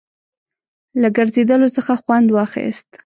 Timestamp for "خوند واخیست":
2.01-2.89